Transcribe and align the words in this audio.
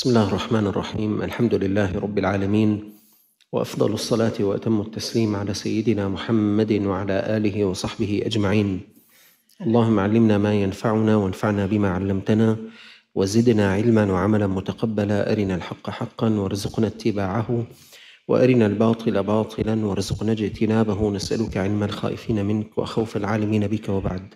بسم 0.00 0.10
الله 0.10 0.28
الرحمن 0.28 0.66
الرحيم 0.66 1.22
الحمد 1.22 1.54
لله 1.54 1.98
رب 1.98 2.18
العالمين 2.18 2.92
وافضل 3.52 3.92
الصلاه 3.92 4.32
واتم 4.40 4.80
التسليم 4.80 5.36
على 5.36 5.54
سيدنا 5.54 6.08
محمد 6.08 6.72
وعلى 6.72 7.36
اله 7.36 7.64
وصحبه 7.64 8.22
اجمعين 8.26 8.80
اللهم 9.60 10.00
علمنا 10.00 10.38
ما 10.38 10.54
ينفعنا 10.54 11.16
وانفعنا 11.16 11.66
بما 11.66 11.90
علمتنا 11.90 12.56
وزدنا 13.14 13.72
علما 13.72 14.12
وعملا 14.12 14.46
متقبلا 14.46 15.32
ارنا 15.32 15.54
الحق 15.54 15.90
حقا 15.90 16.28
وارزقنا 16.28 16.86
اتباعه 16.86 17.66
وارنا 18.28 18.66
الباطل 18.66 19.22
باطلا 19.22 19.86
وارزقنا 19.86 20.32
اجتنابه 20.32 21.10
نسالك 21.10 21.56
علم 21.56 21.82
الخائفين 21.82 22.46
منك 22.46 22.78
وخوف 22.78 23.16
العالمين 23.16 23.66
بك 23.66 23.88
وبعد 23.88 24.34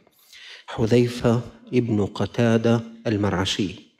حذيفه 0.67 1.41
ابن 1.75 2.07
قتاده 2.07 2.81
المرعشي 3.07 3.94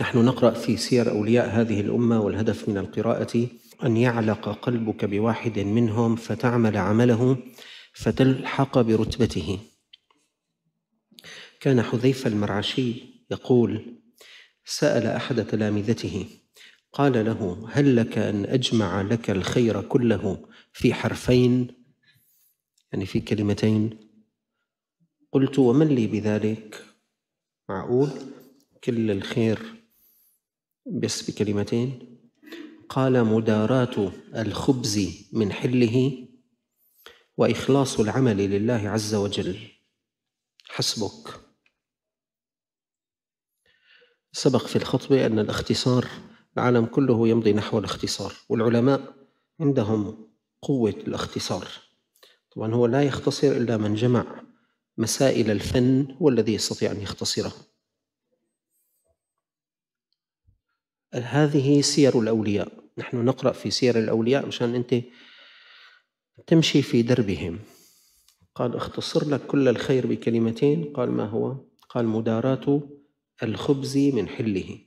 نحن 0.00 0.24
نقرأ 0.24 0.50
في 0.50 0.76
سير 0.76 1.10
أولياء 1.10 1.48
هذه 1.48 1.80
الأمة 1.80 2.20
والهدف 2.20 2.68
من 2.68 2.78
القراءة 2.78 3.46
أن 3.84 3.96
يعلق 3.96 4.48
قلبك 4.48 5.04
بواحد 5.04 5.58
منهم 5.58 6.16
فتعمل 6.16 6.76
عمله 6.76 7.36
فتلحق 7.92 8.78
برتبته. 8.78 9.58
كان 11.60 11.82
حذيفة 11.82 12.28
المرعشي 12.28 12.94
يقول 13.30 14.00
سأل 14.64 15.06
أحد 15.06 15.46
تلامذته 15.46 16.26
قال 16.92 17.24
له 17.24 17.68
هل 17.72 17.96
لك 17.96 18.18
أن 18.18 18.44
أجمع 18.44 19.02
لك 19.02 19.30
الخير 19.30 19.82
كله 19.82 20.48
في 20.72 20.94
حرفين؟ 20.94 21.68
يعني 22.92 23.06
في 23.06 23.20
كلمتين. 23.20 23.98
قلت 25.32 25.58
ومن 25.58 25.88
لي 25.88 26.06
بذلك؟ 26.06 26.84
معقول؟ 27.68 28.10
كل 28.84 29.10
الخير 29.10 29.84
بس 30.86 31.30
بكلمتين. 31.30 32.16
قال 32.88 33.24
مداراة 33.24 34.12
الخبز 34.36 35.08
من 35.32 35.52
حله 35.52 36.28
وإخلاص 37.36 38.00
العمل 38.00 38.36
لله 38.36 38.88
عز 38.88 39.14
وجل. 39.14 39.58
حسبك. 40.68 41.40
سبق 44.32 44.66
في 44.66 44.76
الخطبة 44.76 45.26
أن 45.26 45.38
الاختصار 45.38 46.08
العالم 46.56 46.86
كله 46.86 47.28
يمضي 47.28 47.52
نحو 47.52 47.78
الاختصار 47.78 48.34
والعلماء 48.48 49.14
عندهم 49.60 50.30
قوة 50.62 50.90
الاختصار. 50.90 51.68
طبعا 52.50 52.74
هو 52.74 52.86
لا 52.86 53.02
يختصر 53.02 53.48
إلا 53.48 53.76
من 53.76 53.94
جمع 53.94 54.42
مسائل 54.98 55.50
الفن 55.50 56.16
هو 56.22 56.28
الذي 56.28 56.54
يستطيع 56.54 56.90
أن 56.90 57.00
يختصرها 57.00 57.69
هذه 61.14 61.80
سير 61.80 62.20
الأولياء. 62.20 62.72
نحن 62.98 63.24
نقرأ 63.24 63.52
في 63.52 63.70
سير 63.70 63.98
الأولياء 63.98 64.46
مشان 64.46 64.74
أنت 64.74 64.94
تمشي 66.46 66.82
في 66.82 67.02
دربهم. 67.02 67.58
قال 68.54 68.76
اختصر 68.76 69.28
لك 69.28 69.46
كل 69.46 69.68
الخير 69.68 70.06
بكلمتين. 70.06 70.92
قال 70.92 71.10
ما 71.10 71.24
هو؟ 71.24 71.56
قال 71.88 72.06
مداراة 72.06 72.82
الخبز 73.42 73.98
من 73.98 74.28
حله. 74.28 74.78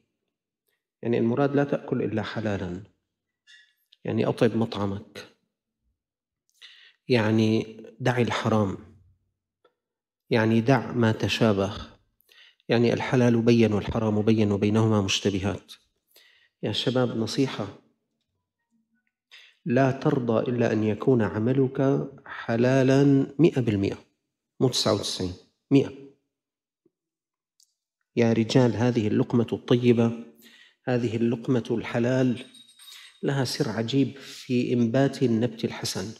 يعني 1.01 1.17
المراد 1.17 1.55
لا 1.55 1.63
تأكل 1.63 2.01
إلا 2.01 2.23
حلالا. 2.23 2.83
يعني 4.03 4.25
أطب 4.25 4.57
مطعمك. 4.57 5.27
يعني 7.07 7.77
دع 7.99 8.17
الحرام. 8.17 8.77
يعني 10.29 10.61
دع 10.61 10.91
ما 10.91 11.11
تشابه. 11.11 11.73
يعني 12.69 12.93
الحلال 12.93 13.41
بين 13.41 13.73
والحرام 13.73 14.21
بين 14.21 14.51
وبينهما 14.51 15.01
مشتبهات. 15.01 15.73
يا 16.63 16.71
شباب 16.71 17.17
نصيحة. 17.17 17.67
لا 19.65 19.91
ترضى 19.91 20.51
إلا 20.51 20.73
أن 20.73 20.83
يكون 20.83 21.21
عملك 21.21 22.07
حلالا 22.25 23.27
مئة 23.39 23.61
بالمئة 23.61 23.97
مو 24.59 24.69
تسعة 24.69 24.93
وتسعين 24.93 25.33
مئة. 25.71 25.91
يا 28.15 28.33
رجال 28.33 28.75
هذه 28.75 29.07
اللقمة 29.07 29.47
الطيبة 29.53 30.11
هذه 30.87 31.15
اللقمة 31.15 31.63
الحلال 31.71 32.45
لها 33.23 33.45
سر 33.45 33.69
عجيب 33.69 34.17
في 34.17 34.73
إنبات 34.73 35.23
النبت 35.23 35.65
الحسن. 35.65 36.13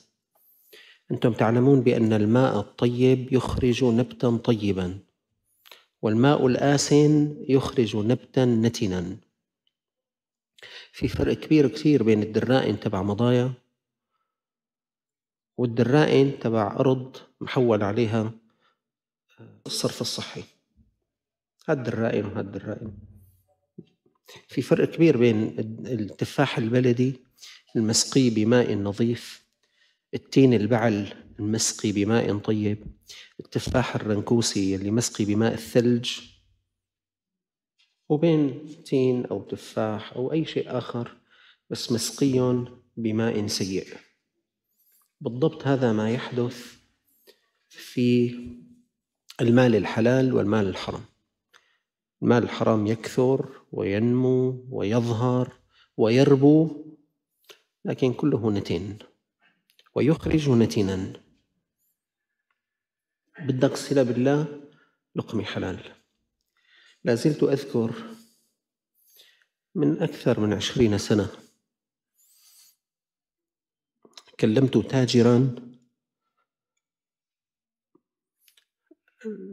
أنتم 1.12 1.34
تعلمون 1.34 1.82
بأن 1.82 2.14
الماء 2.14 2.60
الطيب 2.60 3.34
يخرج 3.34 3.84
نبتا 3.84 4.38
طيبا 4.38 5.00
والماء 6.02 6.48
الآسن 6.48 7.36
يخرج 7.50 7.96
نبتا 7.96 8.46
نتنا. 8.46 9.18
في 10.92 11.08
فرق 11.08 11.34
كبير 11.34 11.68
كثير 11.68 12.04
بين 12.04 12.24
الدرائن 12.24 12.80
تبع 12.80 13.02
مضايا 13.02 13.54
والدرائن 15.58 16.40
تبع 16.40 16.76
أرض 16.80 17.18
محول 17.42 17.84
عليها 17.84 18.32
الصرف 19.66 20.02
الصحي. 20.02 20.44
هاد 21.68 21.78
الدرائن 21.78 22.26
وهاد 22.26 22.46
الدرائن 22.46 22.94
في 24.48 24.62
فرق 24.62 24.90
كبير 24.90 25.18
بين 25.18 25.60
التفاح 25.86 26.58
البلدي 26.58 27.14
المسقي 27.76 28.30
بماء 28.30 28.76
نظيف 28.76 29.46
التين 30.14 30.54
البعل 30.54 31.14
المسقي 31.40 31.92
بماء 31.92 32.38
طيب 32.38 32.86
التفاح 33.40 33.96
الرنكوسي 33.96 34.76
اللي 34.76 34.92
مسقي 34.92 35.26
بماء 35.26 35.54
الثلج. 35.54 36.33
وبين 38.10 38.68
تين 38.84 39.26
أو 39.26 39.42
تفاح 39.44 40.14
أو 40.14 40.32
أي 40.32 40.46
شيء 40.46 40.78
آخر 40.78 41.18
بس 41.70 41.92
مسقي 41.92 42.66
بماء 42.98 43.48
سيء. 43.48 43.88
بالضبط 45.22 45.68
هذا 45.68 45.94
ما 45.94 46.12
يحدث 46.12 46.74
في 47.70 48.36
المال 49.42 49.76
الحلال 49.76 50.34
والمال 50.34 50.68
الحرام. 50.68 51.06
المال 52.22 52.44
الحرام 52.44 52.88
يكثر 52.88 53.50
وينمو 53.72 54.66
ويظهر 54.70 55.54
ويربو 55.98 56.86
لكن 57.86 58.14
كله 58.14 58.52
نتن 58.52 58.98
ويخرج 59.96 60.50
نتنا 60.50 61.14
بدك 63.40 63.76
صلة 63.76 64.04
بالله 64.04 64.62
لقمة 65.16 65.44
حلال. 65.44 66.03
لا 67.04 67.16
زلت 67.16 67.44
أذكر 67.44 68.16
من 69.76 70.02
أكثر 70.02 70.40
من 70.40 70.54
عشرين 70.54 70.98
سنة. 70.98 71.30
كلمت 74.40 74.78
تاجرا. 74.78 75.56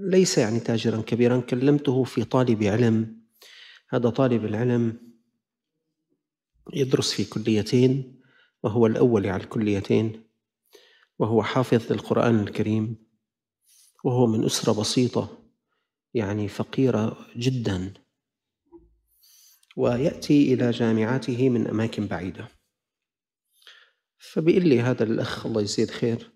ليس 0.00 0.38
يعني 0.38 0.60
تاجرا 0.60 1.00
كبيرا 1.00 1.40
كلمته 1.40 2.04
في 2.04 2.24
طالب 2.24 2.62
علم. 2.62 3.20
هذا 3.88 4.10
طالب 4.10 4.44
العلم 4.44 5.12
يدرس 6.72 7.12
في 7.12 7.24
كليتين 7.24 8.20
وهو 8.62 8.86
الأول 8.86 9.26
على 9.26 9.42
الكليتين 9.42 10.24
وهو 11.18 11.42
حافظ 11.42 11.92
للقرآن 11.92 12.40
الكريم 12.40 12.96
وهو 14.04 14.26
من 14.26 14.44
أسرة 14.44 14.80
بسيطة. 14.80 15.39
يعني 16.14 16.48
فقيرة 16.48 17.26
جدا. 17.36 17.94
ويأتي 19.76 20.54
إلى 20.54 20.70
جامعاته 20.70 21.48
من 21.48 21.66
أماكن 21.66 22.06
بعيدة. 22.06 22.48
فبيقول 24.18 24.68
لي 24.68 24.80
هذا 24.80 25.02
الأخ 25.04 25.46
الله 25.46 25.62
يزيد 25.62 25.90
خير 25.90 26.30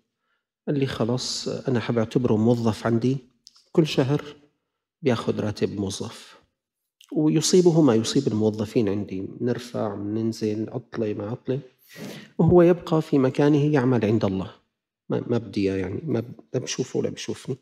قال 0.67 0.79
لي 0.79 0.85
خلاص 0.85 1.47
أنا 1.47 1.79
حبعتبره 1.79 2.37
موظف 2.37 2.87
عندي 2.87 3.17
كل 3.71 3.87
شهر 3.87 4.35
بياخذ 5.01 5.39
راتب 5.39 5.79
موظف. 5.79 6.39
ويصيبه 7.11 7.81
ما 7.81 7.95
يصيب 7.95 8.27
الموظفين 8.27 8.89
عندي 8.89 9.27
نرفع 9.41 9.95
ننزل 9.95 10.69
عطلة 10.69 11.13
ما 11.13 11.29
عطلة. 11.29 11.59
وهو 12.37 12.61
يبقى 12.61 13.01
في 13.01 13.17
مكانه 13.17 13.73
يعمل 13.73 14.05
عند 14.05 14.25
الله. 14.25 14.51
ما 15.09 15.37
بدي 15.37 15.63
يعني 15.63 16.01
ما 16.03 16.23
بشوفه 16.53 16.99
ولا 16.99 17.09
بشوفني. 17.09 17.57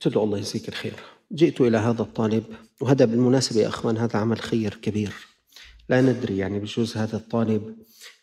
قلت 0.00 0.14
له 0.14 0.24
الله 0.24 0.38
يجزيك 0.38 0.68
الخير. 0.68 0.94
جئت 1.32 1.60
إلى 1.60 1.78
هذا 1.78 2.02
الطالب 2.02 2.44
وهذا 2.80 3.04
بالمناسبة 3.04 3.60
يا 3.60 3.68
أخوان 3.68 3.96
هذا 3.96 4.18
عمل 4.18 4.40
خير 4.40 4.74
كبير. 4.74 5.12
لا 5.88 6.00
ندري 6.00 6.38
يعني 6.38 6.58
بجوز 6.58 6.96
هذا 6.96 7.16
الطالب 7.16 7.76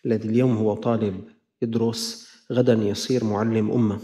الذي 0.06 0.30
اليوم 0.30 0.58
هو 0.58 0.76
طالب 0.76 1.28
يدرس 1.62 2.30
غدا 2.52 2.74
يصير 2.74 3.24
معلم 3.24 3.72
أمة. 3.72 4.00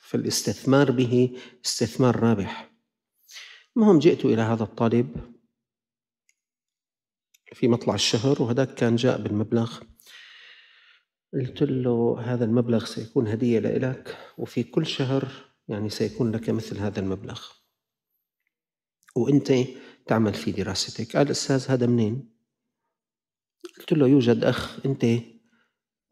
فالاستثمار 0.00 0.90
به 0.90 1.38
استثمار 1.64 2.16
رابح. 2.20 2.70
المهم 3.76 3.98
جئت 3.98 4.24
إلى 4.24 4.42
هذا 4.42 4.62
الطالب 4.62 5.16
في 7.52 7.68
مطلع 7.68 7.94
الشهر 7.94 8.42
وهذاك 8.42 8.74
كان 8.74 8.96
جاء 8.96 9.22
بالمبلغ. 9.22 9.78
قلت 11.34 11.62
له 11.62 12.20
هذا 12.20 12.44
المبلغ 12.44 12.84
سيكون 12.84 13.28
هدية 13.28 13.58
لك 13.58 14.18
وفي 14.38 14.62
كل 14.62 14.86
شهر 14.86 15.51
يعني 15.68 15.90
سيكون 15.90 16.32
لك 16.32 16.50
مثل 16.50 16.78
هذا 16.78 17.00
المبلغ. 17.00 17.42
وأنت 19.16 19.52
تعمل 20.06 20.34
في 20.34 20.52
دراستك. 20.52 21.16
قال 21.16 21.30
أستاذ 21.30 21.66
هذا 21.68 21.86
منين؟ 21.86 22.32
قلت 23.78 23.92
له 23.92 24.06
يوجد 24.08 24.44
أخ 24.44 24.86
أنت 24.86 25.06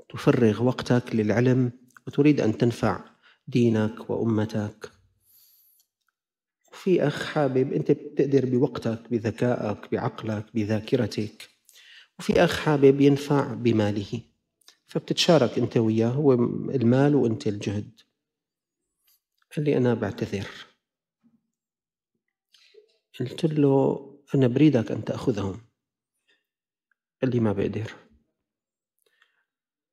تفرغ 0.08 0.62
وقتك 0.62 1.14
للعلم 1.14 1.72
وتريد 2.06 2.40
أن 2.40 2.58
تنفع 2.58 3.04
دينك 3.48 4.10
وأمتك. 4.10 4.90
وفي 6.72 7.06
أخ 7.06 7.24
حابب 7.24 7.72
أنت 7.72 7.92
بتقدر 7.92 8.46
بوقتك 8.46 9.02
بذكائك 9.10 9.92
بعقلك 9.92 10.46
بذاكرتك. 10.54 11.50
وفي 12.18 12.44
أخ 12.44 12.60
حابب 12.60 13.00
ينفع 13.00 13.54
بماله. 13.54 14.20
فبتتشارك 14.86 15.58
أنت 15.58 15.76
وياه 15.76 16.08
هو 16.08 16.32
المال 16.74 17.14
وأنت 17.14 17.46
الجهد. 17.46 17.90
قال 19.56 19.64
لي 19.64 19.76
أنا 19.76 19.94
بعتذر. 19.94 20.48
قلت 23.20 23.44
له 23.44 24.06
أنا 24.34 24.46
بريدك 24.46 24.92
أن 24.92 25.04
تأخذهم. 25.04 25.60
قال 27.22 27.30
لي 27.30 27.40
ما 27.40 27.52
بقدر. 27.52 27.92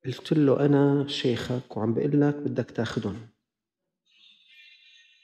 قلت 0.04 0.32
له 0.32 0.66
أنا 0.66 1.08
شيخك 1.08 1.76
وعم 1.76 1.94
بقول 1.94 2.20
لك 2.20 2.34
بدك 2.34 2.70
تأخذهم. 2.70 3.28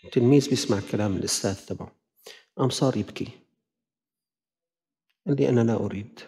التلميذ 0.04 0.50
بيسمع 0.50 0.80
كلام 0.92 1.16
الأستاذ 1.16 1.66
تبعه. 1.66 1.96
قام 2.56 2.70
صار 2.70 2.96
يبكي 2.96 3.28
قال 5.26 5.37
لي 5.37 5.48
أنا 5.48 5.60
لا 5.60 5.75
أريد. 5.75 6.20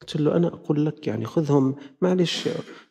قلت 0.00 0.16
له 0.16 0.36
أنا 0.36 0.48
أقول 0.48 0.86
لك 0.86 1.06
يعني 1.06 1.24
خذهم. 1.24 1.76
معلش 2.02 2.48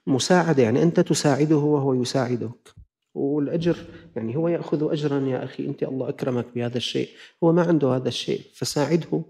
مساعدة 0.07 0.63
يعني 0.63 0.83
أنت 0.83 0.99
تساعده 0.99 1.57
وهو 1.57 1.93
يساعدك. 1.93 2.75
والأجر 3.13 3.98
يعني 4.15 4.35
هو 4.35 4.47
يأخذ 4.47 4.91
أجرا 4.91 5.27
يا 5.27 5.43
أخي 5.43 5.65
أنت 5.65 5.83
الله 5.83 6.09
أكرمك 6.09 6.45
بهذا 6.55 6.77
الشيء. 6.77 7.09
هو 7.43 7.51
ما 7.51 7.63
عنده 7.63 7.95
هذا 7.95 8.07
الشيء 8.07 8.41
فساعده. 8.53 9.23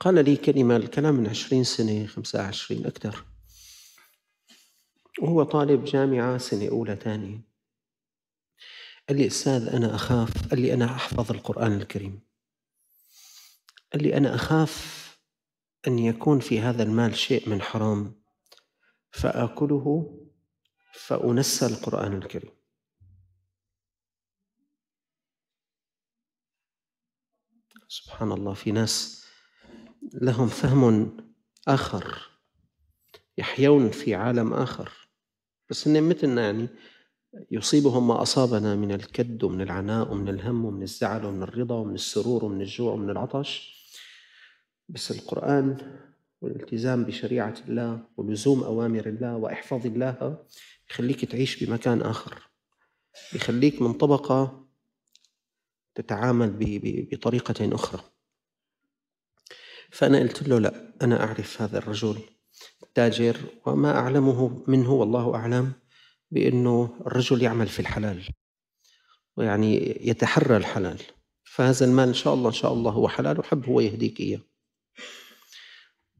قال 0.00 0.24
لي 0.24 0.36
كلمة 0.36 0.76
الكلام 0.76 1.14
من 1.14 1.26
عشرين 1.26 1.64
سنة 1.64 2.06
خمسة 2.06 2.42
عشرين 2.42 2.86
أكثر. 2.86 3.24
وهو 5.22 5.42
طالب 5.42 5.84
جامعة 5.84 6.38
سنة 6.38 6.68
أولى 6.68 6.96
ثانية. 6.96 7.40
قال 9.08 9.18
لي 9.18 9.26
أستاذ 9.26 9.68
أنا 9.68 9.94
أخاف. 9.94 10.50
قال 10.50 10.60
لي 10.60 10.74
أنا 10.74 10.84
أحفظ 10.84 11.30
القرآن 11.30 11.72
الكريم. 11.72 12.20
قال 13.92 14.02
لي 14.02 14.16
أنا 14.16 14.34
أخاف 14.34 15.02
أن 15.86 15.98
يكون 15.98 16.40
في 16.40 16.60
هذا 16.60 16.82
المال 16.82 17.16
شيء 17.16 17.48
من 17.48 17.62
حرام. 17.62 18.22
فآكله 19.10 20.18
فأنسى 20.92 21.66
القرآن 21.66 22.12
الكريم. 22.12 22.61
سبحان 27.92 28.32
الله 28.32 28.54
في 28.54 28.72
ناس 28.72 29.24
لهم 30.14 30.48
فهم 30.48 31.16
آخر 31.68 32.30
يحيون 33.38 33.90
في 33.90 34.14
عالم 34.14 34.52
آخر. 34.52 34.92
بس 35.70 35.86
إن 35.86 36.08
مثلنا 36.08 36.42
يعني 36.42 36.68
يصيبهم 37.50 38.08
ما 38.08 38.22
أصابنا 38.22 38.76
من 38.76 38.92
الكد 38.92 39.44
ومن 39.44 39.60
العناء 39.60 40.12
ومن 40.12 40.28
الهم 40.28 40.64
ومن 40.64 40.82
الزعل 40.82 41.24
ومن 41.24 41.42
الرضا 41.42 41.74
ومن 41.74 41.94
السرور 41.94 42.44
ومن 42.44 42.60
الجوع 42.60 42.92
ومن 42.92 43.10
العطش. 43.10 43.82
بس 44.88 45.10
القرآن 45.10 45.76
والالتزام 46.40 47.04
بشريعة 47.04 47.54
الله 47.68 48.06
ولزوم 48.16 48.62
أوامر 48.62 49.06
الله 49.06 49.36
وإحفاظ 49.36 49.86
الله 49.86 50.44
يخليك 50.90 51.24
تعيش 51.24 51.64
بمكان 51.64 52.02
آخر 52.02 52.48
يخليك 53.34 53.82
من 53.82 53.92
طبقة 53.92 54.61
تتعامل 55.94 56.56
بطريقة 57.12 57.74
أخرى. 57.74 58.02
فأنا 59.90 60.18
قلت 60.18 60.48
له 60.48 60.58
لا 60.58 60.94
أنا 61.02 61.24
أعرف 61.24 61.62
هذا 61.62 61.78
الرجل 61.78 62.18
التاجر 62.82 63.36
وما 63.66 63.98
أعلمه 63.98 64.64
منه 64.66 64.92
والله 64.92 65.34
أعلم 65.34 65.72
بأنه 66.30 67.00
الرجل 67.06 67.42
يعمل 67.42 67.68
في 67.68 67.80
الحلال 67.80 68.28
ويعني 69.36 69.98
يتحرى 70.08 70.56
الحلال. 70.56 71.00
فهذا 71.44 71.86
المال 71.86 72.08
إن 72.08 72.14
شاء 72.14 72.34
الله 72.34 72.48
إن 72.48 72.54
شاء 72.54 72.72
الله 72.72 72.90
هو 72.90 73.08
حلال 73.08 73.40
وحب 73.40 73.66
هو 73.66 73.80
يهديك 73.80 74.20
إياه. 74.20 74.40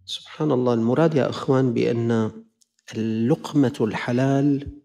سبحان 0.05 0.53
الله 0.53 0.75
المراد 0.75 1.15
يا 1.15 1.31
أخوان 1.31 1.75
بأن 1.75 2.43
اللقمة 2.95 3.77
الحلال 3.81 4.83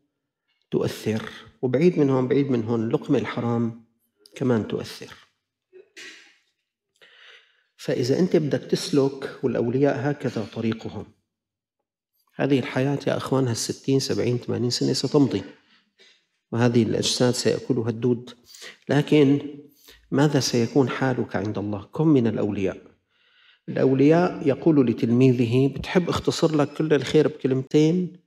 تؤثر 0.71 1.29
وبعيد 1.61 1.99
من 1.99 2.09
هون 2.09 2.27
بعيد 2.27 2.51
من 2.51 2.63
هون 2.63 2.83
اللقمة 2.83 3.17
الحرام 3.17 3.86
كمان 4.37 4.67
تؤثر. 4.67 5.13
فإذا 7.77 8.19
أنت 8.19 8.35
بدك 8.35 8.59
تسلك 8.59 9.39
والأولياء 9.43 10.11
هكذا 10.11 10.47
طريقهم. 10.53 11.05
هذه 12.35 12.59
الحياة 12.59 12.99
يا 13.07 13.17
أخوان 13.17 13.47
هالستين 13.47 13.99
سبعين 13.99 14.37
ثمانين 14.37 14.69
سنة 14.69 14.93
ستمضي. 14.93 15.43
وهذه 16.51 16.83
الأجساد 16.83 17.33
سيأكلها 17.33 17.89
الدود. 17.89 18.33
لكن 18.89 19.57
ماذا 20.11 20.39
سيكون 20.39 20.89
حالك 20.89 21.35
عند 21.35 21.57
الله؟ 21.57 21.83
كن 21.83 22.07
من 22.07 22.27
الأولياء. 22.27 22.81
الأولياء 23.69 24.47
يقول 24.47 24.87
لتلميذه 24.87 25.73
بتحب 25.77 26.09
اختصر 26.09 26.55
لك 26.55 26.73
كل 26.73 26.93
الخير 26.93 27.27
بكلمتين؟ 27.27 28.19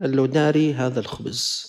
قال 0.00 0.16
له 0.16 0.26
داري 0.26 0.74
هذا 0.74 1.00
الخبز. 1.00 1.68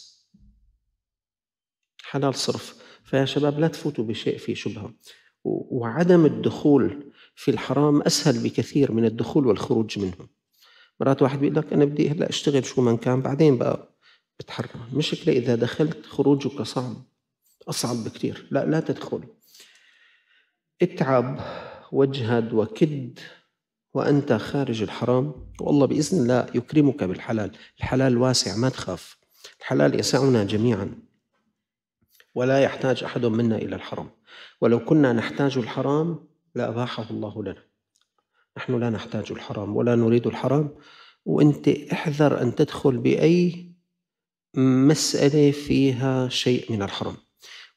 حلال 2.01 2.36
صرف. 2.36 2.79
فيا 3.10 3.26
شباب 3.26 3.60
لا 3.60 3.68
تفوتوا 3.68 4.04
بشيء 4.04 4.38
فيه 4.38 4.54
شبهة. 4.54 4.94
وعدم 5.44 6.26
الدخول 6.26 7.12
في 7.36 7.52
الحرام 7.52 8.02
أسهل 8.02 8.44
بكثير 8.44 8.92
من 8.92 9.06
الدخول 9.06 9.48
والخروج 9.48 10.00
منه. 10.00 10.28
مرات 11.00 11.22
واحد 11.22 11.40
بيقول 11.40 11.56
لك 11.56 11.74
أنا 11.74 11.86
بدي 11.86 12.10
هلأ 12.10 12.30
أشتغل 12.30 12.66
شو 12.66 12.82
من 12.82 12.98
كان 12.98 13.22
بعدين 13.22 13.58
بقى 13.58 13.96
بتحرر 14.40 14.70
مشكلة 14.94 15.34
إذا 15.34 15.56
دخلت 15.56 16.06
خروجك 16.06 16.62
صعب 16.62 16.96
أصعب 17.70 17.96
بكثير 18.04 18.48
لا 18.52 18.66
لا 18.66 18.80
تدخل. 18.80 19.24
اتعب 20.82 21.39
واجهد 21.92 22.54
وكد 22.54 23.20
وأنت 23.94 24.34
خارج 24.34 24.82
الحرام. 24.82 25.34
والله 25.62 25.86
بإذن 25.88 26.22
الله 26.22 26.48
يكرمك 26.56 27.04
بالحلال. 27.04 27.51
الحلال 27.80 28.18
واسع 28.18 28.56
ما 28.56 28.70
تخاف. 28.70 29.18
الحلال 29.60 30.00
يسعنا 30.00 30.44
جميعا. 30.44 31.09
ولا 32.39 32.60
يحتاج 32.60 33.03
أحد 33.03 33.25
منا 33.25 33.55
إلى 33.55 33.75
الحرام 33.75 34.10
ولو 34.62 34.79
كنا 34.79 35.13
نحتاج 35.13 35.58
الحرام 35.58 36.19
لأباحه 36.55 37.05
الله 37.12 37.43
لنا. 37.43 37.63
نحن 38.58 38.79
لا 38.79 38.89
نحتاج 38.89 39.31
الحرام 39.31 39.75
ولا 39.75 39.96
نريد 39.96 40.27
الحرام. 40.27 40.69
وأنت 41.25 41.67
احذر 41.67 42.41
أن 42.41 42.55
تدخل 42.55 42.98
بأي 42.98 43.72
مسألة 44.58 45.51
فيها 45.51 46.29
شيء 46.29 46.72
من 46.72 46.81
الحرام 46.81 47.15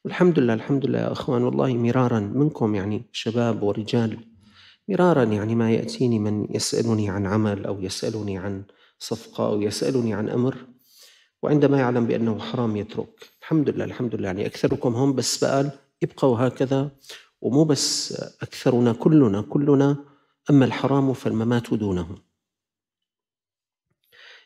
والحمد 0.05 0.39
لله 0.39 0.53
الحمد 0.53 0.85
لله 0.85 0.99
يا 0.99 1.11
أخوان. 1.11 1.43
والله 1.43 1.73
مرارا 1.73 2.19
منكم 2.19 2.75
يعني 2.75 3.09
شباب 3.11 3.63
ورجال. 3.63 4.17
مرارا 4.89 5.23
يعني 5.23 5.55
ما 5.55 5.71
يأتيني 5.71 6.19
من 6.19 6.47
يسألني 6.55 7.09
عن 7.09 7.25
عمل 7.25 7.65
أو 7.65 7.81
يسألني 7.81 8.37
عن 8.37 8.63
صفقة 8.99 9.47
أو 9.47 9.61
يسألني 9.61 10.13
عن 10.13 10.29
أمر. 10.29 10.55
وعندما 11.43 11.79
يعلم 11.79 12.07
بأنه 12.07 12.39
حرام 12.39 12.75
يترك. 12.77 13.29
الحمد 13.41 13.69
لله 13.69 13.85
الحمد 13.85 14.15
لله. 14.15 14.27
يعني 14.27 14.45
أكثركم 14.45 14.95
هم 14.95 15.15
بس 15.15 15.43
بقال 15.43 15.71
ابقوا 16.03 16.47
هكذا 16.47 16.91
ومو 17.41 17.63
بس 17.63 18.11
أكثرنا 18.41 18.93
كلنا 18.93 19.41
كلنا. 19.41 20.05
أما 20.49 20.65
الحرام 20.65 21.13
فالممات 21.13 21.73
دونه. 21.73 22.17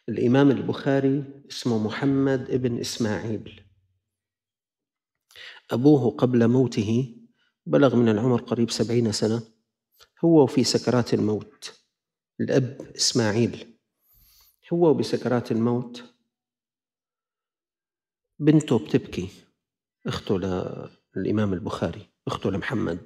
الإمام 0.09 0.51
البخاري 0.51 1.23
اسمه 1.51 1.77
محمد 1.77 2.51
ابن 2.51 2.79
إسماعيل. 2.79 3.63
أبوه 5.71 6.11
قبل 6.11 6.47
موته 6.47 7.17
بلغ 7.65 7.95
من 7.95 8.09
العمر 8.09 8.41
قريب 8.41 8.71
سبعين 8.71 9.11
سنة 9.11 9.43
هو 10.25 10.47
في 10.47 10.63
سكرات 10.63 11.13
الموت. 11.13 11.81
الأب 12.39 12.81
إسماعيل 12.95 13.77
هو 14.73 14.93
بسكرات 14.93 15.51
الموت. 15.51 16.16
بنته 18.39 18.79
بتبكي. 18.79 19.29
أخته 20.07 20.37
للإمام 21.15 21.53
البخاري 21.53 22.09
أخته 22.27 22.51
لمحمد. 22.51 22.99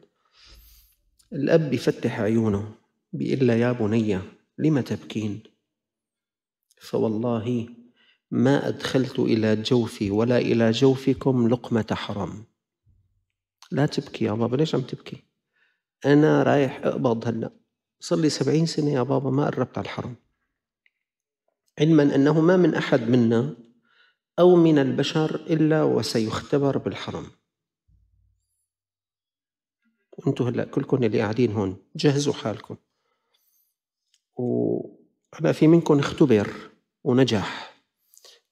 الأب 1.34 1.70
بيفتح 1.70 2.20
عيونه 2.20 2.76
بيقول 3.14 3.48
لها 3.48 3.56
يا 3.56 3.72
بني 3.72 4.20
لم 4.58 4.82
تبكين؟ 4.82 5.44
فوالله 6.78 7.68
ما 8.32 8.68
أدخلت 8.68 9.20
إلى 9.20 9.56
جوفي 9.56 10.12
ولا 10.12 10.38
إلى 10.38 10.72
جوفكم 10.72 11.48
لقمة 11.48 11.88
حرام. 11.92 12.46
لا 13.72 13.86
تبكي 13.86 14.26
يا 14.26 14.32
بابا 14.32 14.56
ليش 14.56 14.76
عم 14.76 14.82
تبكي؟ 14.82 15.24
أنا 16.06 16.44
رايح 16.44 16.82
أقبض 16.84 17.28
هلأ. 17.28 17.52
صار 18.00 18.20
لي 18.20 18.30
سبعين 18.30 18.66
سنة 18.66 18.92
يا 18.92 19.04
بابا 19.04 19.30
ما 19.30 19.46
قربت 19.46 19.78
على 19.78 19.86
الحرم. 19.86 20.16
علما 21.80 22.16
أنه 22.16 22.42
ما 22.42 22.58
من 22.58 22.76
أحد 22.76 23.10
منا 23.10 23.56
أو 24.40 24.56
من 24.56 24.80
البشر 24.80 25.36
إلا 25.36 25.84
وسيختبر 25.84 26.78
بالحرم. 26.78 27.26
وأنتم 30.12 30.46
هلأ 30.46 30.66
كلكم 30.66 31.04
اللي 31.04 31.22
قاعدين 31.22 31.52
هون 31.52 31.78
جهزوا 31.96 32.34
حالكم. 32.34 32.76
وهلا 34.36 35.52
في 35.52 35.68
منكم 35.68 36.00
اختبر 36.00 36.70
ونجح. 37.04 37.72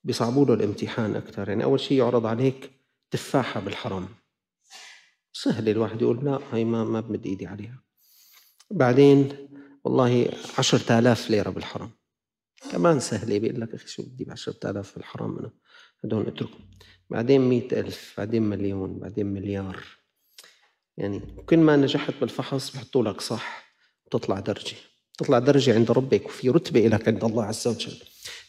بيصعبوا 0.03 0.45
له 0.45 0.53
الامتحان 0.53 1.15
أكثر 1.15 1.50
يعني 1.50 1.63
أول 1.63 1.79
شيء 1.79 1.98
يعرض 1.98 2.25
عليك 2.25 2.71
تفاحة 3.12 3.59
بالحرم. 3.59 4.09
سهل 5.33 5.69
الواحد 5.69 6.01
يقول 6.01 6.25
لا 6.25 6.39
هي 6.51 6.63
ما 6.65 6.83
ما 6.83 7.01
بمد 7.01 7.25
إيدي 7.25 7.48
عليها. 7.48 7.83
بعدين 8.71 9.48
والله 9.83 10.31
عشرة 10.57 11.00
آلاف 11.00 11.29
ليرة 11.29 11.50
بالحرم. 11.50 11.89
كمان 12.71 13.00
سهلة 13.00 13.39
بيقول 13.39 13.62
لك 13.62 13.74
أخي 13.74 13.88
شو 13.88 14.03
بدي 14.03 14.24
بعشرة 14.24 14.69
آلاف 14.69 14.91
في 14.91 14.98
الحرم 14.98 15.39
أنا؟ 15.39 15.51
هدول 16.03 16.27
اتركهم. 16.27 16.69
بعدين 17.09 17.41
مئة 17.41 17.79
ألف 17.79 18.13
بعدين 18.17 18.43
مليون 18.43 18.99
بعدين 18.99 19.25
مليار. 19.25 19.83
يعني 20.97 21.21
كل 21.45 21.57
ما 21.57 21.75
نجحت 21.75 22.13
بالفحص 22.21 22.75
بحطوا 22.75 23.03
لك 23.03 23.21
صح 23.21 23.73
وتطلع 24.05 24.39
درجة. 24.39 24.75
تطلع 25.17 25.39
درجة 25.39 25.75
عند 25.75 25.91
ربك 25.91 26.25
وفي 26.25 26.49
رتبة 26.49 26.87
لك 26.87 27.07
عند 27.07 27.23
الله 27.23 27.43
عز 27.43 27.67
وجل. 27.67 27.97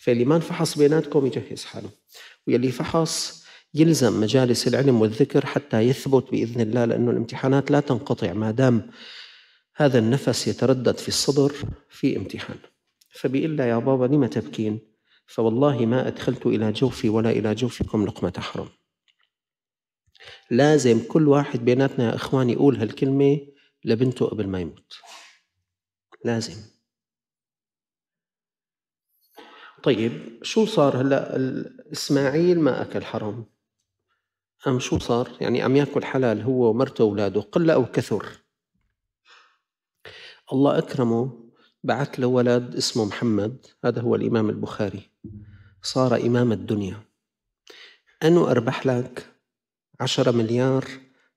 فاللي 0.00 0.24
ما 0.24 0.36
انفحص 0.36 0.78
بيناتكم 0.78 1.26
يجهز 1.26 1.64
حاله. 1.64 1.90
واللي 2.46 2.70
فحص 2.70 3.44
يلزم 3.74 4.20
مجالس 4.20 4.68
العلم 4.68 5.00
والذكر 5.00 5.46
حتى 5.46 5.80
يثبت 5.80 6.30
بإذن 6.30 6.60
الله 6.60 6.84
لأنه 6.84 7.10
الامتحانات 7.10 7.70
لا 7.70 7.80
تنقطع 7.80 8.32
ما 8.32 8.50
دام 8.50 8.90
هذا 9.76 9.98
النفس 9.98 10.48
يتردد 10.48 10.98
في 10.98 11.08
الصدر 11.08 11.52
في 11.88 12.16
امتحان. 12.16 12.58
فبيقول 13.10 13.56
له 13.56 13.64
يا 13.64 13.78
بابا 13.78 14.04
لم 14.04 14.26
تبكين؟ 14.26 14.89
فوالله 15.30 15.86
ما 15.86 16.08
أدخلت 16.08 16.46
إلى 16.46 16.72
جوفي 16.72 17.08
ولا 17.08 17.30
إلى 17.30 17.54
جوفكم 17.54 18.06
لقمة 18.06 18.32
حرم. 18.38 18.68
لازم 20.50 21.06
كل 21.08 21.28
واحد 21.28 21.64
بيناتنا 21.64 22.10
يا 22.10 22.14
إخوان 22.14 22.50
يقول 22.50 22.76
هالكلمة 22.76 23.38
لبنته 23.84 24.26
قبل 24.26 24.48
ما 24.48 24.60
يموت. 24.60 24.94
لازم. 26.24 26.62
طيب 29.82 30.44
شو 30.44 30.66
صار 30.66 31.00
هلأ؟ 31.00 31.36
إسماعيل 31.92 32.60
ما 32.60 32.82
أكل 32.82 33.04
حرام 33.04 33.46
أم 34.66 34.78
شو 34.80 34.98
صار؟ 34.98 35.36
يعني 35.40 35.62
عم 35.62 35.76
يأكل 35.76 36.04
حلال 36.04 36.42
هو 36.42 36.70
ومرته 36.70 37.04
وأولاده 37.04 37.40
قل 37.40 37.70
أو 37.70 37.86
كثر؟ 37.86 38.26
الله 40.52 40.78
أكرمه 40.78 41.39
بعث 41.84 42.20
له 42.20 42.26
ولد 42.26 42.76
اسمه 42.76 43.04
محمد 43.04 43.66
هذا 43.84 44.00
هو 44.00 44.14
الإمام 44.14 44.50
البخاري. 44.50 45.10
صار 45.82 46.16
إمام 46.16 46.52
الدنيا. 46.52 47.02
أنو 48.22 48.46
أربح 48.46 48.86
لك 48.86 49.26
عشرة 50.00 50.30
مليار 50.30 50.84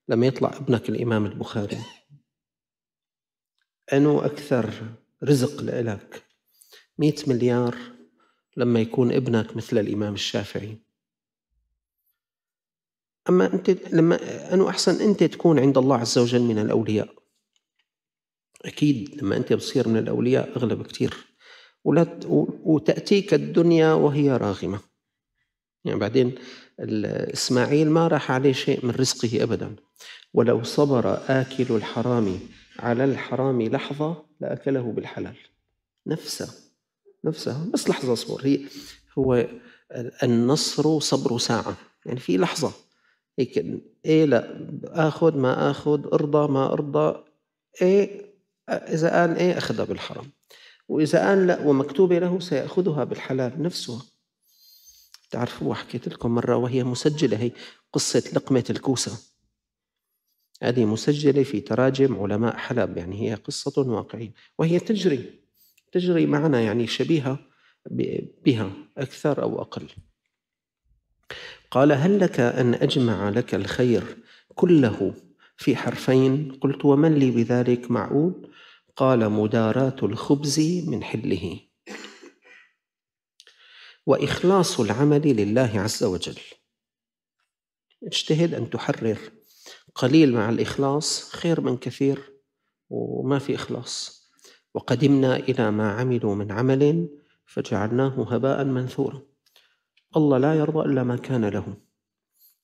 لما 0.08 0.26
يطلع 0.26 0.56
ابنك 0.56 0.88
الإمام 0.88 1.26
البخاري؟ 1.26 1.78
أنو 3.92 4.20
أكثر 4.20 4.94
رزق 5.24 5.62
لإلك؟ 5.62 6.24
مئة 6.98 7.28
مليار 7.28 7.76
لما 8.56 8.80
يكون 8.80 9.12
ابنك 9.12 9.56
مثل 9.56 9.78
الإمام 9.78 10.14
الشافعي. 10.14 10.78
أما 13.28 13.54
أنت 13.54 13.70
لما 13.70 14.18
أنو 14.54 14.68
أحسن 14.68 15.00
أنت 15.08 15.24
تكون 15.24 15.58
عند 15.58 15.78
الله 15.78 15.96
عز 15.96 16.18
وجل 16.18 16.42
من 16.42 16.58
الأولياء؟ 16.58 17.23
أكيد 18.64 19.22
لما 19.22 19.36
أنت 19.36 19.52
بتصير 19.52 19.88
من 19.88 19.96
الأولياء 19.96 20.56
أغلى 20.56 20.74
بكثير 20.74 21.14
ولا 21.84 22.20
وتأتيك 22.64 23.34
الدنيا 23.34 23.92
وهي 23.92 24.36
راغمة. 24.36 24.80
يعني 25.84 25.98
بعدين 25.98 26.34
إسماعيل 26.80 27.90
ما 27.90 28.08
راح 28.08 28.30
عليه 28.30 28.52
شيء 28.52 28.86
من 28.86 28.90
رزقه 28.90 29.42
أبدا. 29.42 29.76
ولو 30.34 30.62
صبر 30.62 31.18
آكل 31.28 31.74
الحرام 31.74 32.38
على 32.78 33.04
الحرام 33.04 33.62
لحظة 33.62 34.24
لأكله 34.40 34.92
بالحلال. 34.92 35.36
نفسه 36.06 36.54
نفسها 37.24 37.66
بس 37.72 37.88
لحظة 37.88 38.12
اصبر. 38.12 38.46
هي 38.46 38.60
هو 39.18 39.46
النصر 40.22 41.00
صبر 41.00 41.38
ساعة. 41.38 41.76
يعني 42.06 42.20
في 42.20 42.38
لحظة. 42.38 42.72
هيك 43.38 43.64
إيه 44.04 44.24
لا 44.24 44.68
آخذ 44.84 45.36
ما 45.38 45.70
آخذ 45.70 46.06
ارضى 46.12 46.52
ما 46.52 46.72
ارضى. 46.72 47.24
إيه 47.82 48.33
إذا 48.68 49.20
قال 49.20 49.36
إيه 49.36 49.58
أخذها 49.58 49.84
بالحرام. 49.84 50.30
وإذا 50.88 51.28
قال 51.28 51.46
لا 51.46 51.60
ومكتوبة 51.60 52.18
له 52.18 52.40
سيأخذها 52.40 53.04
بالحلال 53.04 53.62
نفسها 53.62 54.02
تعرفوا 55.30 55.74
حكيت 55.74 56.08
لكم 56.08 56.34
مرة 56.34 56.56
وهي 56.56 56.84
مسجلة 56.84 57.36
هي 57.36 57.52
قصة 57.92 58.22
لقمة 58.32 58.64
الكوسة. 58.70 59.18
هذه 60.62 60.84
مسجلة 60.84 61.42
في 61.42 61.60
تراجم 61.60 62.20
علماء 62.20 62.56
حلب 62.56 62.96
يعني 62.96 63.30
هي 63.30 63.34
قصة 63.34 63.82
واقعية. 63.82 64.32
وهي 64.58 64.78
تجري 64.80 65.40
تجري 65.92 66.26
معنا 66.26 66.60
يعني 66.60 66.86
شبيهة 66.86 67.38
بها 68.44 68.70
أكثر 68.98 69.42
أو 69.42 69.62
أقل. 69.62 69.88
قال 71.70 71.92
هل 71.92 72.20
لك 72.20 72.40
أن 72.40 72.74
أجمع 72.74 73.28
لك 73.28 73.54
الخير 73.54 74.16
كله 74.54 75.14
في 75.56 75.76
حرفين؟ 75.76 76.52
قلت 76.60 76.84
ومن 76.84 77.14
لي 77.14 77.30
بذلك 77.30 77.90
معقول 77.90 78.50
قال 78.96 79.30
مداراة 79.30 79.96
الخبز 80.02 80.60
من 80.88 81.04
حله. 81.04 81.60
وإخلاص 84.06 84.80
العمل 84.80 85.36
لله 85.36 85.70
عز 85.74 86.04
وجل. 86.04 86.38
اجتهد 88.02 88.54
أن 88.54 88.70
تحرر. 88.70 89.18
قليل 89.94 90.32
مع 90.32 90.48
الإخلاص 90.48 91.30
خير 91.32 91.60
من 91.60 91.76
كثير 91.76 92.32
وما 92.90 93.38
في 93.38 93.54
إخلاص. 93.54 94.24
وقدمنا 94.74 95.36
إلى 95.36 95.70
ما 95.70 95.92
عملوا 95.92 96.34
من 96.34 96.52
عمل 96.52 97.08
فجعلناه 97.46 98.34
هباء 98.34 98.64
منثورا. 98.64 99.22
الله 100.16 100.38
لا 100.38 100.54
يرضى 100.54 100.88
إلا 100.88 101.02
ما 101.02 101.16
كان 101.16 101.44
له. 101.44 101.76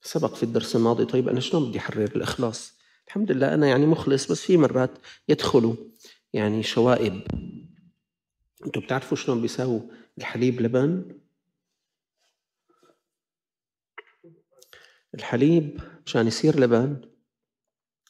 سبق 0.02 0.34
في 0.34 0.42
الدرس 0.42 0.76
الماضي 0.76 1.04
طيب 1.04 1.28
أنا 1.28 1.40
شلون 1.40 1.68
بدي 1.68 1.78
أحرر 1.78 2.04
الإخلاص؟ 2.16 2.80
الحمد 3.08 3.32
لله 3.32 3.54
أنا 3.54 3.66
يعني 3.66 3.86
مخلص 3.86 4.32
بس 4.32 4.40
في 4.40 4.56
مرات 4.56 4.90
يدخلوا 5.28 5.74
يعني 6.32 6.62
شوائب. 6.62 7.22
أنتم 8.66 8.80
بتعرفوا 8.80 9.16
شلون 9.16 9.42
بيساووا 9.42 9.80
الحليب 10.18 10.60
لبن؟ 10.60 11.20
الحليب 15.14 15.80
مشان 16.06 16.26
يصير 16.26 16.60
لبن 16.60 17.00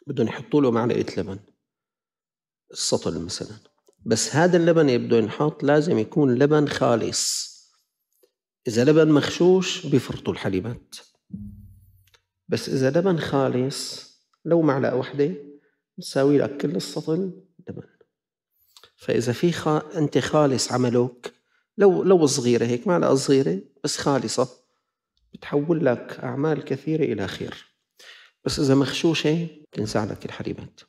بدهم 0.07 0.27
يحطوا 0.27 0.61
له 0.61 0.71
معلقة 0.71 1.21
لبن. 1.21 1.39
السطل 2.71 3.25
مثلا. 3.25 3.57
بس 4.07 4.37
هذا 4.37 4.57
اللبن 4.57 4.81
اللي 4.81 4.99
بده 4.99 5.17
ينحط 5.17 5.62
لازم 5.62 5.99
يكون 5.99 6.35
لبن 6.35 6.69
خالص. 6.69 7.50
إذا 8.69 8.85
لبن 8.85 9.12
مغشوش 9.12 9.87
بيفرطوا 9.87 10.33
الحليبات. 10.33 10.97
بس 12.49 12.69
إذا 12.69 12.91
لبن 12.91 13.19
خالص 13.19 14.11
لو 14.45 14.62
معلقة 14.62 14.97
واحدة 14.97 15.35
بتساوي 15.99 16.39
لك 16.39 16.57
كل 16.57 16.77
السطل 16.77 17.43
فإذا 19.00 19.33
في 19.33 19.52
خ... 19.52 19.69
أنت 19.69 20.19
خالص 20.19 20.73
عملك 20.73 21.33
لو 21.78 22.02
لو 22.02 22.26
صغيرة 22.26 22.64
هيك 22.66 22.87
معلقة 22.87 23.14
صغيرة 23.14 23.61
بس 23.85 23.97
خالصة 23.97 24.49
بتحول 25.35 25.85
لك 25.87 26.21
أعمال 26.23 26.64
كثيرة 26.64 27.04
إلى 27.04 27.28
خير. 27.28 27.66
بس 28.45 28.59
إذا 28.59 28.75
مغشوشة 28.75 29.49
تنزع 29.73 30.04
لك 30.04 30.25
الحليبات 30.25 30.80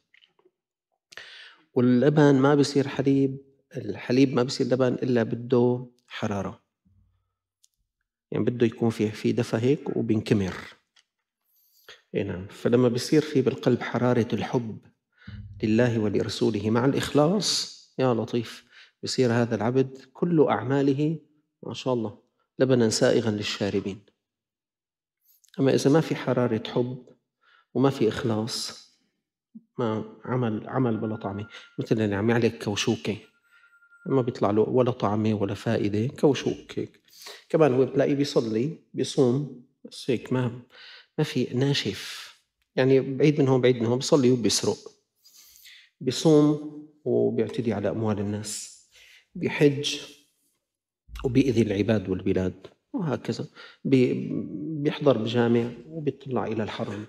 واللبن 1.73 2.35
ما 2.35 2.55
بصير 2.55 2.87
حليب 2.87 3.37
الحليب 3.77 4.33
ما 4.33 4.43
بصير 4.43 4.67
لبن 4.67 4.93
إلا 4.93 5.23
بده 5.23 5.87
حرارة. 6.07 6.63
يعني 8.31 8.45
بده 8.45 8.65
يكون 8.65 8.89
فيه 8.89 9.09
في 9.09 9.31
دفى 9.31 9.57
هيك 9.57 9.97
وبينكمر. 9.97 10.55
اي 12.15 12.23
نعم. 12.23 12.47
فلما 12.47 12.87
بصير 12.87 13.21
في 13.21 13.41
بالقلب 13.41 13.81
حرارة 13.81 14.27
الحب 14.33 14.77
لله 15.63 15.99
ولرسوله 15.99 16.69
مع 16.69 16.85
الإخلاص 16.85 17.80
يا 17.99 18.13
لطيف 18.13 18.65
بصير 19.03 19.31
هذا 19.33 19.55
العبد 19.55 19.97
كل 20.13 20.47
أعماله 20.49 21.19
ما 21.63 21.73
شاء 21.73 21.93
الله 21.93 22.17
لبنا 22.59 22.89
سائغا 22.89 23.31
للشاربين. 23.31 24.05
أما 25.59 25.73
إذا 25.73 25.91
ما 25.91 26.01
في 26.01 26.15
حرارة 26.15 26.63
حب 26.67 27.05
وما 27.73 27.89
في 27.89 28.07
إخلاص 28.07 28.87
ما 29.77 30.15
عمل 30.25 30.69
عمل 30.69 30.97
بلا 30.97 31.15
طعمة 31.15 31.47
مثل 31.79 32.01
اللي 32.01 32.15
عم 32.15 32.29
يعلق 32.29 32.47
كوشوكة 32.47 33.17
ما 34.05 34.21
بيطلع 34.21 34.51
له 34.51 34.61
ولا 34.61 34.91
طعمة 34.91 35.33
ولا 35.33 35.53
فائدة 35.53 36.07
كوشوك 36.07 36.79
هيك. 36.79 37.01
كمان 37.49 37.73
هو 37.73 37.85
بتلاقيه 37.85 38.15
بيصلي 38.15 38.77
بيصوم 38.93 39.65
بس 39.83 40.09
هيك 40.09 40.33
ما 40.33 40.61
ما 41.17 41.23
في 41.23 41.43
ناشف. 41.43 42.31
يعني 42.75 42.99
بعيد 42.99 43.41
من 43.41 43.47
هون 43.47 43.61
بعيد 43.61 43.75
من 43.77 43.85
هون 43.85 43.97
بيصلي 43.97 44.31
وبيسرق. 44.31 44.77
بيصوم 46.01 46.80
وبيعتدي 47.05 47.73
على 47.73 47.89
أموال 47.89 48.19
الناس 48.19 48.81
بيحج 49.35 49.95
وبيأذي 51.23 51.61
العباد 51.61 52.09
والبلاد 52.09 52.67
وهكذا. 52.93 53.47
بيحضر 53.83 55.17
بجامع 55.17 55.69
وبيطلع 55.87 56.45
إلى 56.45 56.63
الحرم. 56.63 57.05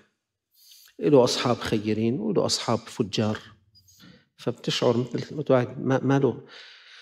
له 0.99 1.23
أصحاب 1.23 1.55
خيرين 1.55 2.19
وله 2.19 2.45
أصحاب 2.45 2.77
فجار. 2.77 3.39
فبتشعر 4.37 4.97
مثل 4.97 5.35
ما, 5.77 6.19
له 6.19 6.41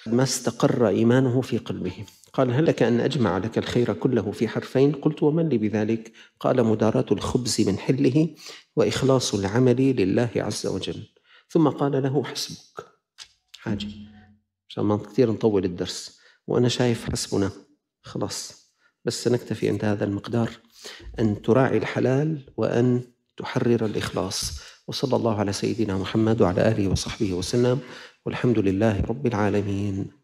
ما 0.07 0.24
استقر 0.24 0.88
إيمانه 0.88 1.41
في 1.41 1.57
قلبه. 1.57 2.05
قال 2.33 2.51
هل 2.53 2.65
لك 2.65 2.83
أن 2.83 3.00
أجمع 3.00 3.38
لك 3.38 3.57
الخير 3.57 3.93
كله 3.93 4.31
في 4.31 4.48
حرفين؟ 4.48 4.91
قلت 4.91 5.24
ومن 5.24 5.50
لي 5.50 5.57
بذلك؟ 5.57 6.12
قال 6.39 6.63
مداراة 6.65 7.05
الخبز 7.12 7.62
من 7.67 7.77
حله 7.77 8.36
وإخلاص 8.75 9.33
العمل 9.33 9.95
لله 9.95 10.29
عز 10.36 10.67
وجل. 10.67 11.11
ثم 11.51 11.70
قال 11.70 12.03
له 12.03 12.24
حسبك. 12.24 12.86
حاجة. 13.58 13.88
عشان 14.70 14.84
ما 14.84 14.98
كثير 14.98 15.31
نطول 15.31 15.65
الدرس. 15.65 16.20
وأنا 16.48 16.70
شايف 16.70 17.10
حسبنا. 17.10 17.51
خلاص. 18.01 18.72
بس 19.05 19.24
سنكتفي 19.24 19.70
عند 19.70 19.86
هذا 19.86 20.03
المقدار. 20.03 20.51
أن 21.20 21.41
تراعي 21.41 21.77
الحلال 21.77 22.53
وأن 22.58 23.03
تحرر 23.38 23.86
الإخلاص. 23.86 24.51
وصلى 24.88 25.15
الله 25.15 25.39
على 25.39 25.53
سيدنا 25.53 25.98
محمد 25.98 26.41
وعلى 26.41 26.67
آله 26.67 26.88
وصحبه 26.88 27.34
وسلم. 27.34 27.79
والحمد 28.25 28.60
لله 28.60 29.01
رب 29.01 29.27
العالمين. 29.27 30.21